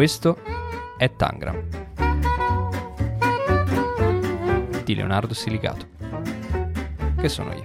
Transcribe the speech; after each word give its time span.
Questo 0.00 0.38
è 0.96 1.14
Tangram 1.14 1.62
di 4.82 4.94
Leonardo 4.94 5.34
Siligato, 5.34 5.88
che 7.18 7.28
sono 7.28 7.52
io. 7.52 7.64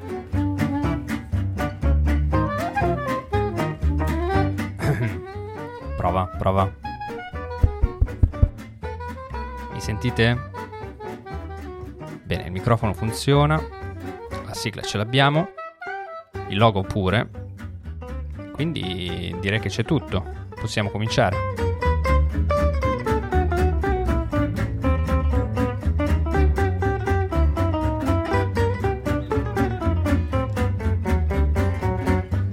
prova, 5.95 6.25
prova. 6.25 6.69
Mi 9.71 9.79
sentite? 9.79 10.37
Bene, 12.21 12.43
il 12.47 12.51
microfono 12.51 12.93
funziona, 12.93 13.63
la 14.45 14.53
sigla 14.53 14.81
ce 14.81 14.97
l'abbiamo, 14.97 15.51
il 16.49 16.57
logo 16.57 16.81
pure, 16.81 17.29
quindi 18.51 19.33
direi 19.39 19.61
che 19.61 19.69
c'è 19.69 19.85
tutto. 19.85 20.43
Possiamo 20.53 20.89
cominciare. 20.89 21.64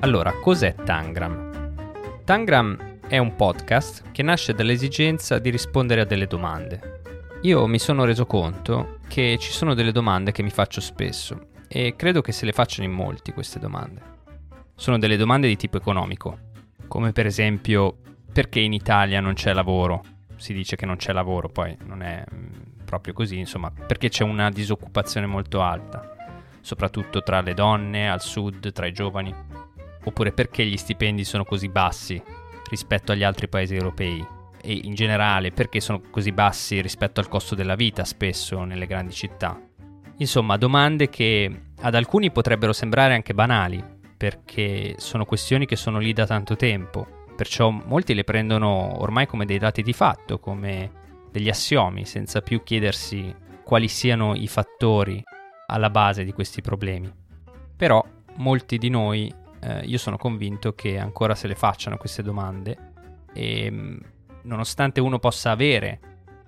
Allora, 0.05 0.33
cos'è 0.33 0.75
Tangram? 0.75 2.25
Tangram 2.25 2.99
è 3.07 3.19
un 3.19 3.37
podcast 3.37 4.11
che 4.11 4.25
nasce 4.25 4.53
dall'esigenza 4.53 5.39
di 5.39 5.49
rispondere 5.49 6.01
a 6.01 6.05
delle 6.05 6.27
domande. 6.27 7.03
Io 7.43 7.69
mi 7.69 7.79
sono 7.79 8.05
reso 8.05 8.27
conto 8.27 8.99
che 9.07 9.37
ci 9.39 9.53
sono 9.53 9.75
delle 9.75 9.93
domande 9.93 10.33
che 10.33 10.43
mi 10.43 10.51
faccio 10.51 10.81
spesso 10.81 11.51
e 11.69 11.95
credo 11.95 12.21
che 12.21 12.33
se 12.33 12.45
le 12.45 12.53
facciano 12.53 12.89
in 12.89 12.93
molti 12.93 13.33
queste 13.33 13.61
domande. 13.61 14.01
Sono 14.75 14.99
delle 14.99 15.17
domande 15.17 15.47
di 15.47 15.55
tipo 15.55 15.77
economico, 15.77 16.37
come 16.89 17.13
per 17.13 17.27
esempio 17.27 17.97
perché 18.33 18.59
in 18.59 18.73
Italia 18.73 19.21
non 19.21 19.35
c'è 19.35 19.53
lavoro? 19.53 20.03
Si 20.35 20.53
dice 20.53 20.75
che 20.75 20.85
non 20.85 20.97
c'è 20.97 21.13
lavoro, 21.13 21.49
poi 21.49 21.77
non 21.85 22.03
è 22.03 22.25
mm, 22.29 22.49
proprio 22.85 23.15
così, 23.15 23.39
insomma, 23.39 23.71
perché 23.71 24.09
c'è 24.09 24.25
una 24.25 24.51
disoccupazione 24.51 25.27
molto 25.27 25.63
alta, 25.63 26.17
soprattutto 26.61 27.23
tra 27.23 27.41
le 27.41 27.55
donne, 27.55 28.11
al 28.11 28.21
sud, 28.21 28.73
tra 28.73 28.87
i 28.87 28.93
giovani 28.93 29.33
oppure 30.05 30.33
perché 30.33 30.65
gli 30.65 30.77
stipendi 30.77 31.25
sono 31.25 31.45
così 31.45 31.69
bassi 31.69 32.23
rispetto 32.71 33.13
agli 33.13 33.23
altri 33.23 33.49
paesi 33.49 33.75
europei 33.75 34.25
e 34.63 34.81
in 34.85 34.95
generale 34.95 35.51
perché 35.51 35.81
sono 35.81 36.01
così 36.11 36.33
bassi 36.33 36.81
rispetto 36.81 37.21
al 37.21 37.29
costo 37.29 37.55
della 37.55 37.75
vita 37.75 38.05
spesso 38.05 38.65
nelle 38.65 38.87
grandi 38.87 39.13
città. 39.13 39.61
Insomma, 40.19 40.57
domande 40.57 41.09
che 41.09 41.63
ad 41.81 41.95
alcuni 41.95 42.31
potrebbero 42.31 42.73
sembrare 42.73 43.15
anche 43.15 43.35
banali, 43.35 43.83
perché 44.17 44.95
sono 44.99 45.25
questioni 45.25 45.67
che 45.67 45.75
sono 45.75 45.99
lì 45.99 46.13
da 46.13 46.27
tanto 46.27 46.55
tempo, 46.55 47.25
perciò 47.35 47.71
molti 47.71 48.15
le 48.15 48.23
prendono 48.23 49.01
ormai 49.01 49.27
come 49.27 49.47
dei 49.47 49.59
dati 49.59 49.83
di 49.83 49.93
fatto, 49.93 50.39
come 50.39 50.93
degli 51.33 51.49
assiomi, 51.49 52.05
senza 52.05 52.41
più 52.41 52.63
chiedersi 52.63 53.35
quali 53.65 53.89
siano 53.89 54.35
i 54.37 54.47
fattori 54.47 55.21
alla 55.67 55.91
base 55.91 56.25
di 56.25 56.33
questi 56.33 56.61
problemi. 56.61 57.11
Però 57.77 58.05
molti 58.37 58.79
di 58.79 58.91
noi 58.91 59.33
eh, 59.63 59.85
io 59.85 59.99
sono 59.99 60.17
convinto 60.17 60.75
che 60.75 60.99
ancora 60.99 61.35
se 61.35 61.47
le 61.47 61.55
facciano 61.55 61.97
queste 61.97 62.23
domande 62.23 62.77
e 63.33 63.71
mm, 63.71 63.97
nonostante 64.43 65.01
uno 65.01 65.19
possa 65.19 65.51
avere 65.53 66.01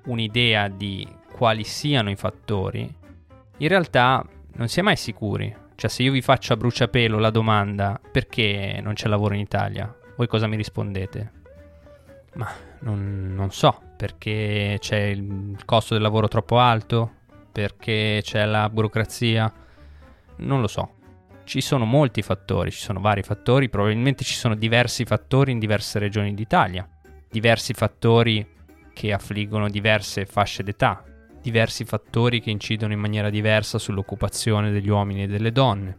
un'idea 0.06 0.68
di 0.68 1.06
quali 1.32 1.64
siano 1.64 2.10
i 2.10 2.16
fattori, 2.16 2.92
in 3.58 3.68
realtà 3.68 4.24
non 4.54 4.68
si 4.68 4.80
è 4.80 4.82
mai 4.82 4.96
sicuri. 4.96 5.62
Cioè 5.76 5.90
se 5.90 6.02
io 6.02 6.12
vi 6.12 6.22
faccio 6.22 6.52
a 6.52 6.56
bruciapelo 6.56 7.18
la 7.18 7.30
domanda 7.30 8.00
perché 8.10 8.78
non 8.82 8.94
c'è 8.94 9.08
lavoro 9.08 9.34
in 9.34 9.40
Italia, 9.40 9.92
voi 10.16 10.27
cosa 10.28 10.46
mi 10.46 10.56
rispondete? 10.56 11.33
Ma 12.34 12.48
non, 12.80 13.33
non 13.34 13.50
so, 13.50 13.80
perché 13.96 14.77
c'è 14.80 14.98
il 14.98 15.56
costo 15.64 15.94
del 15.94 16.02
lavoro 16.02 16.28
troppo 16.28 16.58
alto, 16.58 17.12
perché 17.50 18.20
c'è 18.22 18.44
la 18.44 18.68
burocrazia, 18.68 19.52
non 20.36 20.60
lo 20.60 20.68
so 20.68 20.93
ci 21.44 21.60
sono 21.60 21.84
molti 21.84 22.22
fattori, 22.22 22.70
ci 22.70 22.80
sono 22.80 23.00
vari 23.00 23.22
fattori, 23.22 23.68
probabilmente 23.68 24.24
ci 24.24 24.34
sono 24.34 24.55
diversi 24.55 25.05
fattori 25.05 25.52
in 25.52 25.58
diverse 25.58 25.98
regioni 25.98 26.34
d'Italia, 26.34 26.88
diversi 27.30 27.72
fattori 27.72 28.46
che 28.92 29.12
affliggono 29.12 29.68
diverse 29.68 30.24
fasce 30.24 30.62
d'età, 30.62 31.04
diversi 31.42 31.84
fattori 31.84 32.40
che 32.40 32.50
incidono 32.50 32.92
in 32.92 33.00
maniera 33.00 33.28
diversa 33.28 33.78
sull'occupazione 33.78 34.70
degli 34.70 34.88
uomini 34.88 35.24
e 35.24 35.27
delle 35.27 35.52
donne. 35.52 35.98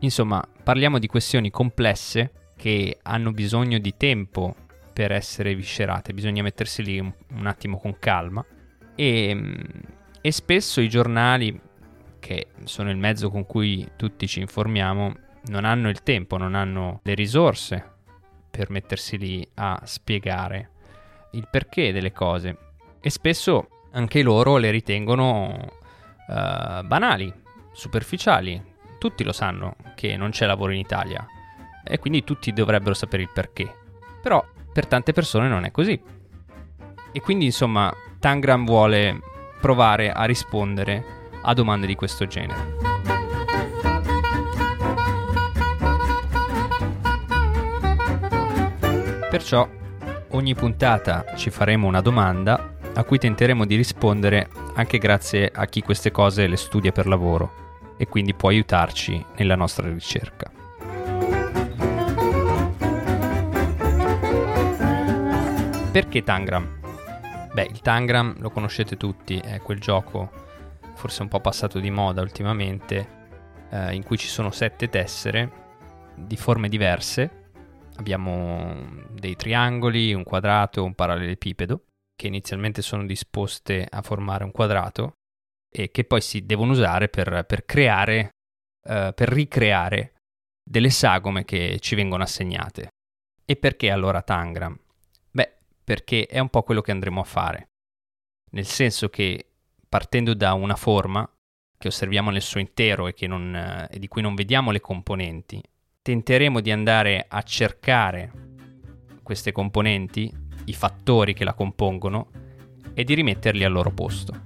Insomma, 0.00 0.42
parliamo 0.62 0.98
di 0.98 1.06
questioni 1.06 1.50
complesse 1.50 2.32
che 2.56 2.98
hanno 3.02 3.32
bisogno 3.32 3.78
di 3.78 3.94
tempo 3.96 4.54
per 4.92 5.12
essere 5.12 5.54
viscerate, 5.54 6.14
bisogna 6.14 6.42
mettersi 6.42 6.82
lì 6.82 6.98
un, 6.98 7.46
attimo 7.46 7.78
con 7.78 7.98
calma 7.98 8.42
e, 8.94 9.56
e 10.22 10.32
spesso 10.32 10.80
i 10.80 10.88
giornali 10.88 11.60
che 12.26 12.48
sono 12.64 12.90
il 12.90 12.96
mezzo 12.96 13.30
con 13.30 13.46
cui 13.46 13.88
tutti 13.94 14.26
ci 14.26 14.40
informiamo, 14.40 15.14
non 15.44 15.64
hanno 15.64 15.88
il 15.88 16.02
tempo, 16.02 16.36
non 16.36 16.56
hanno 16.56 16.98
le 17.04 17.14
risorse 17.14 17.92
per 18.50 18.68
mettersi 18.68 19.16
lì 19.16 19.48
a 19.54 19.80
spiegare 19.84 20.70
il 21.32 21.46
perché 21.48 21.92
delle 21.92 22.10
cose 22.10 22.58
e 23.00 23.10
spesso 23.10 23.84
anche 23.92 24.22
loro 24.22 24.56
le 24.56 24.72
ritengono 24.72 25.68
uh, 26.26 26.84
banali, 26.84 27.32
superficiali. 27.72 28.74
Tutti 28.98 29.22
lo 29.22 29.32
sanno 29.32 29.76
che 29.94 30.16
non 30.16 30.30
c'è 30.30 30.46
lavoro 30.46 30.72
in 30.72 30.78
Italia 30.78 31.24
e 31.84 31.98
quindi 32.00 32.24
tutti 32.24 32.52
dovrebbero 32.52 32.94
sapere 32.94 33.22
il 33.22 33.30
perché. 33.32 33.72
Però 34.20 34.44
per 34.72 34.86
tante 34.88 35.12
persone 35.12 35.46
non 35.46 35.64
è 35.64 35.70
così. 35.70 36.02
E 37.12 37.20
quindi 37.20 37.44
insomma 37.44 37.94
Tangram 38.18 38.64
vuole 38.64 39.20
provare 39.60 40.10
a 40.10 40.24
rispondere 40.24 41.15
a 41.42 41.54
domande 41.54 41.86
di 41.86 41.94
questo 41.94 42.26
genere. 42.26 42.74
Perciò 49.30 49.68
ogni 50.30 50.54
puntata 50.54 51.24
ci 51.36 51.50
faremo 51.50 51.86
una 51.86 52.00
domanda 52.00 52.74
a 52.94 53.04
cui 53.04 53.18
tenteremo 53.18 53.66
di 53.66 53.76
rispondere 53.76 54.48
anche 54.74 54.98
grazie 54.98 55.50
a 55.52 55.66
chi 55.66 55.82
queste 55.82 56.10
cose 56.10 56.46
le 56.46 56.56
studia 56.56 56.92
per 56.92 57.06
lavoro 57.06 57.64
e 57.98 58.06
quindi 58.06 58.34
può 58.34 58.48
aiutarci 58.48 59.24
nella 59.36 59.56
nostra 59.56 59.88
ricerca. 59.88 60.50
Perché 65.92 66.22
Tangram? 66.22 66.78
Beh, 67.52 67.68
il 67.70 67.80
Tangram 67.80 68.36
lo 68.40 68.50
conoscete 68.50 68.96
tutti, 68.96 69.38
è 69.38 69.60
quel 69.60 69.80
gioco 69.80 70.30
forse 70.96 71.22
un 71.22 71.28
po' 71.28 71.40
passato 71.40 71.78
di 71.78 71.90
moda 71.90 72.22
ultimamente, 72.22 73.68
eh, 73.70 73.94
in 73.94 74.02
cui 74.02 74.16
ci 74.16 74.26
sono 74.26 74.50
sette 74.50 74.88
tessere 74.88 75.64
di 76.16 76.36
forme 76.36 76.68
diverse. 76.68 77.44
Abbiamo 77.96 79.04
dei 79.10 79.36
triangoli, 79.36 80.12
un 80.12 80.24
quadrato, 80.24 80.84
un 80.84 80.94
parallelepipedo, 80.94 81.84
che 82.14 82.26
inizialmente 82.26 82.82
sono 82.82 83.04
disposte 83.04 83.86
a 83.88 84.02
formare 84.02 84.44
un 84.44 84.50
quadrato 84.50 85.12
e 85.72 85.90
che 85.90 86.04
poi 86.04 86.20
si 86.20 86.44
devono 86.46 86.72
usare 86.72 87.08
per, 87.08 87.44
per 87.46 87.64
creare, 87.64 88.30
eh, 88.88 89.12
per 89.14 89.28
ricreare 89.28 90.14
delle 90.62 90.90
sagome 90.90 91.44
che 91.44 91.78
ci 91.80 91.94
vengono 91.94 92.22
assegnate. 92.22 92.88
E 93.44 93.56
perché 93.56 93.90
allora 93.90 94.22
Tangram? 94.22 94.78
Beh, 95.30 95.56
perché 95.84 96.26
è 96.26 96.38
un 96.38 96.48
po' 96.48 96.62
quello 96.62 96.80
che 96.80 96.90
andremo 96.90 97.20
a 97.20 97.24
fare. 97.24 97.68
Nel 98.50 98.66
senso 98.66 99.08
che 99.08 99.55
partendo 99.88 100.34
da 100.34 100.52
una 100.54 100.76
forma 100.76 101.28
che 101.78 101.88
osserviamo 101.88 102.30
nel 102.30 102.42
suo 102.42 102.60
intero 102.60 103.06
e, 103.06 103.14
non, 103.26 103.88
e 103.90 103.98
di 103.98 104.08
cui 104.08 104.22
non 104.22 104.34
vediamo 104.34 104.70
le 104.70 104.80
componenti, 104.80 105.62
tenteremo 106.02 106.60
di 106.60 106.70
andare 106.70 107.26
a 107.28 107.42
cercare 107.42 108.30
queste 109.22 109.52
componenti, 109.52 110.32
i 110.66 110.72
fattori 110.72 111.34
che 111.34 111.44
la 111.44 111.54
compongono, 111.54 112.30
e 112.94 113.04
di 113.04 113.14
rimetterli 113.14 113.62
al 113.62 113.72
loro 113.72 113.90
posto. 113.90 114.44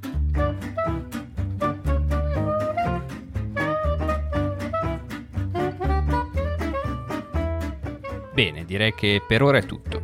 Bene, 8.32 8.64
direi 8.64 8.94
che 8.94 9.22
per 9.26 9.42
ora 9.42 9.58
è 9.58 9.64
tutto. 9.64 10.02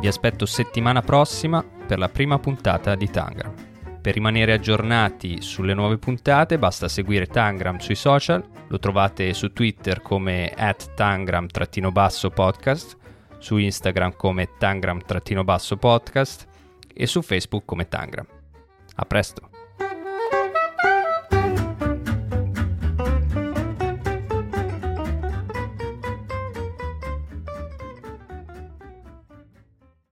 Vi 0.00 0.06
aspetto 0.06 0.46
settimana 0.46 1.02
prossima 1.02 1.62
per 1.64 1.98
la 1.98 2.08
prima 2.08 2.38
puntata 2.38 2.94
di 2.94 3.10
Tangram. 3.10 3.73
Per 4.04 4.12
rimanere 4.12 4.52
aggiornati 4.52 5.40
sulle 5.40 5.72
nuove 5.72 5.96
puntate 5.96 6.58
basta 6.58 6.88
seguire 6.88 7.26
Tangram 7.26 7.78
sui 7.78 7.94
social, 7.94 8.44
lo 8.68 8.78
trovate 8.78 9.32
su 9.32 9.54
Twitter 9.54 10.02
come 10.02 10.52
at 10.54 10.92
tangram-podcast, 10.94 12.96
su 13.38 13.56
Instagram 13.56 14.14
come 14.14 14.50
tangram-podcast 14.58 16.46
e 16.92 17.06
su 17.06 17.22
Facebook 17.22 17.64
come 17.64 17.88
Tangram. 17.88 18.26
A 18.96 19.04
presto! 19.06 19.53